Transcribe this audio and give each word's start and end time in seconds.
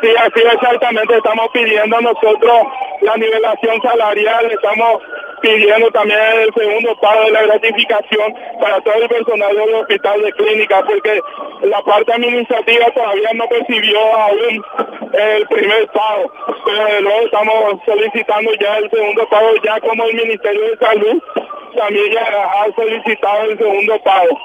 Sí, 0.00 0.08
así 0.16 0.40
exactamente. 0.40 1.16
Estamos 1.16 1.48
pidiendo 1.52 2.00
nosotros 2.00 2.62
la 3.02 3.16
nivelación 3.16 3.82
salarial, 3.82 4.50
estamos 4.50 5.02
pidiendo 5.40 5.90
también 5.90 6.20
el 6.40 6.54
segundo 6.54 6.96
pago 7.00 7.24
de 7.24 7.30
la 7.32 7.42
gratificación 7.42 8.34
para 8.60 8.80
todo 8.80 8.94
el 8.94 9.08
personal 9.08 9.56
del 9.56 9.74
hospital 9.74 10.22
de 10.22 10.32
clínica, 10.32 10.82
porque 10.84 11.20
la 11.62 11.82
parte 11.82 12.12
administrativa 12.12 12.86
todavía 12.92 13.30
no 13.34 13.48
percibió 13.48 14.00
aún 14.16 14.64
el 15.12 15.46
primer 15.48 15.86
pago, 15.88 16.32
pero 16.64 17.00
luego 17.00 17.20
estamos 17.22 17.80
solicitando 17.84 18.52
ya 18.60 18.78
el 18.78 18.90
segundo 18.90 19.28
pago, 19.28 19.48
ya 19.64 19.80
como 19.80 20.04
el 20.04 20.14
Ministerio 20.14 20.62
de 20.70 20.76
Salud 20.76 21.22
también 21.76 22.12
ya 22.12 22.22
ha 22.22 22.66
solicitado 22.74 23.42
el 23.50 23.58
segundo 23.58 23.98
pago. 24.02 24.40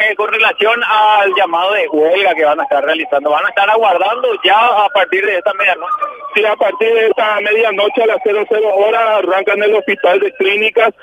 Eh, 0.00 0.14
con 0.16 0.28
relación 0.32 0.80
al 0.84 1.32
llamado 1.34 1.72
de 1.72 1.88
huelga 1.88 2.34
que 2.34 2.44
van 2.44 2.60
a 2.60 2.62
estar 2.64 2.84
realizando, 2.84 3.30
van 3.30 3.46
a 3.46 3.48
estar 3.48 3.68
aguardando 3.68 4.28
ya 4.44 4.84
a 4.84 4.88
partir 4.88 5.24
de 5.24 5.36
esta 5.36 5.52
medianoche. 5.54 5.92
Sí, 6.34 6.44
a 6.44 6.56
partir 6.56 6.92
de 6.94 7.06
esta 7.06 7.40
medianoche 7.40 8.02
a 8.02 8.06
las 8.06 8.18
00 8.22 8.74
horas 8.76 9.02
arrancan 9.18 9.62
el 9.62 9.74
hospital 9.74 10.20
de 10.20 10.32
clínicas 10.32 10.94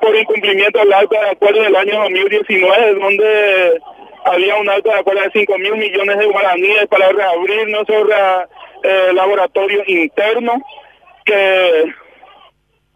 por 0.00 0.14
incumplimiento 0.14 0.78
del 0.78 0.92
alto 0.92 1.14
de 1.14 1.30
acuerdo 1.30 1.62
del 1.62 1.76
año 1.76 2.00
2019, 2.02 2.94
donde 2.94 3.80
había 4.24 4.56
un 4.56 4.68
alto 4.68 4.90
de 4.90 4.98
acuerdo 4.98 5.22
de 5.22 5.30
5 5.32 5.58
mil 5.58 5.76
millones 5.76 6.18
de 6.18 6.26
guaraníes 6.26 6.86
para 6.86 7.10
reabrir 7.10 7.68
nuestro 7.68 8.06
eh, 8.82 9.12
laboratorio 9.12 9.82
interno, 9.86 10.62
que 11.24 11.94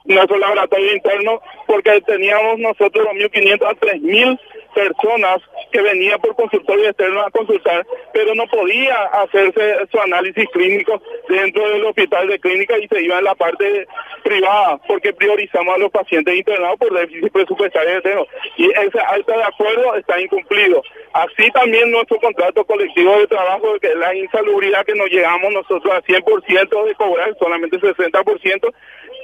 nuestro 0.05 0.39
laboratorio 0.39 0.95
interno, 0.95 1.41
porque 1.67 2.01
teníamos 2.03 2.59
nosotros 2.59 3.07
2.500 3.09 3.67
a 3.67 3.75
3.000 3.75 4.41
personas 4.79 5.39
que 5.73 5.83
venían 5.83 6.21
por 6.21 6.37
consultorio 6.37 6.89
externo 6.89 7.21
a 7.21 7.31
consultar, 7.31 7.85
pero 8.13 8.35
no 8.35 8.47
podía 8.47 8.95
hacerse 9.07 9.77
su 9.91 10.01
análisis 10.01 10.49
clínico 10.53 11.03
dentro 11.29 11.69
del 11.69 11.85
hospital 11.85 12.29
de 12.29 12.39
clínica 12.39 12.79
y 12.79 12.87
se 12.87 13.03
iba 13.03 13.19
en 13.19 13.25
la 13.25 13.35
parte 13.35 13.87
privada, 14.23 14.79
porque 14.87 15.13
priorizamos 15.13 15.75
a 15.75 15.79
los 15.79 15.91
pacientes 15.91 16.37
internados 16.37 16.79
por 16.79 16.93
déficit 16.93 17.33
presupuestario 17.33 18.27
Y 18.57 18.71
ese 18.71 19.01
alto 19.01 19.33
de 19.33 19.43
acuerdo 19.43 19.97
está 19.97 20.21
incumplido. 20.21 20.81
Así 21.13 21.51
también 21.51 21.91
nuestro 21.91 22.19
contrato 22.19 22.65
colectivo 22.65 23.19
de 23.19 23.27
trabajo, 23.27 23.79
que 23.81 23.89
es 23.89 23.97
la 23.97 24.15
insalubridad 24.15 24.87
que 24.87 24.95
nos 24.95 25.09
llegamos 25.11 25.53
nosotros 25.53 25.93
a 25.93 26.03
100% 26.03 26.85
de 26.85 26.95
cobrar, 26.95 27.35
solamente 27.39 27.81
60%, 27.81 28.75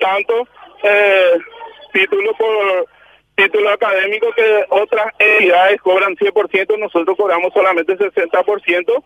tanto 0.00 0.48
eh, 0.82 1.38
título 1.92 2.34
por 2.34 2.86
título 3.36 3.70
académico 3.70 4.28
que 4.34 4.64
otras 4.70 5.06
entidades 5.18 5.80
cobran 5.80 6.16
100%, 6.16 6.78
nosotros 6.78 7.16
cobramos 7.16 7.52
solamente 7.52 7.96
60% 7.96 9.02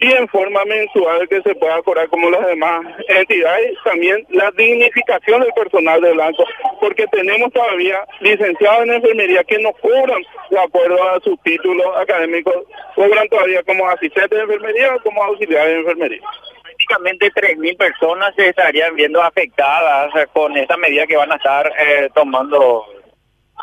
y 0.00 0.10
en 0.12 0.26
forma 0.28 0.64
mensual 0.64 1.28
que 1.28 1.42
se 1.42 1.54
pueda 1.54 1.82
cobrar 1.82 2.08
como 2.08 2.30
las 2.30 2.46
demás 2.46 2.86
entidades, 3.06 3.76
también 3.84 4.26
la 4.30 4.50
dignificación 4.52 5.42
del 5.42 5.52
personal 5.52 6.00
de 6.00 6.12
blanco, 6.12 6.44
porque 6.80 7.06
tenemos 7.08 7.52
todavía 7.52 8.00
licenciados 8.20 8.84
en 8.84 8.94
enfermería 8.94 9.44
que 9.44 9.58
no 9.58 9.72
cobran 9.74 10.22
de 10.50 10.58
acuerdo 10.58 11.02
a 11.10 11.20
sus 11.20 11.38
títulos 11.42 11.86
académicos, 11.98 12.54
cobran 12.94 13.28
todavía 13.28 13.62
como 13.62 13.88
asistentes 13.90 14.38
de 14.38 14.44
enfermería 14.44 14.94
o 14.94 15.02
como 15.02 15.22
auxiliares 15.22 15.74
de 15.74 15.80
enfermería. 15.80 16.22
Prácticamente 16.62 17.30
3.000 17.32 17.76
personas 17.76 18.34
se 18.36 18.48
estarían 18.48 18.96
viendo 18.96 19.22
afectadas 19.22 20.10
con 20.32 20.56
esta 20.56 20.78
medida 20.78 21.06
que 21.06 21.16
van 21.16 21.30
a 21.30 21.36
estar 21.36 21.70
eh, 21.78 22.08
tomando 22.14 22.86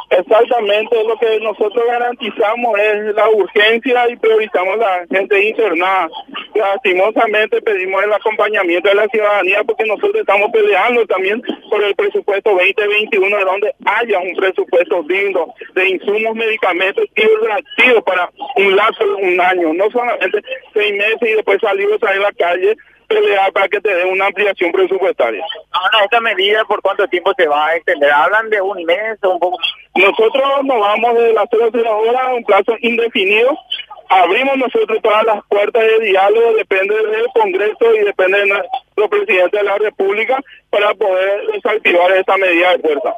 Exactamente, 0.09 1.03
lo 1.03 1.17
que 1.17 1.39
nosotros 1.41 1.85
garantizamos 1.85 2.79
es 2.79 3.13
la 3.13 3.29
urgencia 3.29 4.09
y 4.09 4.15
priorizamos 4.15 4.77
la 4.77 5.05
gente 5.11 5.49
internada. 5.49 6.09
Lastimosamente 6.55 7.61
pedimos 7.61 8.03
el 8.03 8.13
acompañamiento 8.13 8.87
de 8.87 8.95
la 8.95 9.07
ciudadanía 9.09 9.63
porque 9.65 9.83
nosotros 9.83 10.15
estamos 10.15 10.49
peleando 10.51 11.05
también 11.07 11.41
por 11.69 11.83
el 11.83 11.93
presupuesto 11.95 12.51
2021, 12.51 13.37
de 13.37 13.43
donde 13.43 13.75
haya 13.85 14.19
un 14.19 14.33
presupuesto 14.35 15.03
digno 15.03 15.53
de 15.75 15.89
insumos, 15.89 16.35
medicamentos 16.35 17.03
y 17.13 17.45
reactivos 17.45 18.03
para 18.05 18.29
un 18.55 18.75
lapso 18.77 19.05
de 19.05 19.13
un 19.13 19.41
año, 19.41 19.73
no 19.73 19.91
solamente 19.91 20.41
seis 20.73 20.93
meses 20.93 21.21
y 21.21 21.33
después 21.33 21.59
salir 21.59 21.87
a 22.01 22.15
la 22.15 22.31
calle 22.31 22.77
pelear 23.07 23.51
para 23.53 23.67
que 23.67 23.79
te 23.79 23.93
den 23.93 24.09
una 24.09 24.27
ampliación 24.27 24.71
presupuestaria. 24.71 25.43
Ahora, 25.71 26.03
esta 26.03 26.19
medida, 26.19 26.63
¿por 26.65 26.81
cuánto 26.81 27.07
tiempo 27.07 27.33
se 27.37 27.47
va 27.47 27.67
a 27.67 27.75
extender? 27.75 28.11
¿Hablan 28.11 28.49
de 28.49 28.61
un 28.61 28.83
mes 28.83 29.17
o 29.23 29.31
un 29.31 29.39
poco 29.39 29.57
Nosotros 29.97 30.43
nos 30.63 30.79
vamos 30.79 31.15
de 31.15 31.33
las 31.33 31.47
0 31.49 31.97
horas 31.99 32.21
a 32.21 32.33
un 32.35 32.43
plazo 32.43 32.75
indefinido. 32.81 33.57
Abrimos 34.09 34.57
nosotros 34.57 34.99
todas 35.01 35.25
las 35.25 35.43
puertas 35.47 35.81
de 35.81 36.05
diálogo, 36.05 36.53
depende 36.53 36.95
del 36.95 37.25
Congreso 37.33 37.95
y 37.95 38.05
depende 38.05 38.39
de 38.39 38.45
nuestro 38.45 39.09
presidente 39.09 39.57
de 39.57 39.63
la 39.63 39.77
República, 39.77 40.39
para 40.69 40.93
poder 40.93 41.47
desactivar 41.47 42.11
esta 42.11 42.37
medida 42.37 42.77
de 42.77 42.79
fuerza. 42.83 43.17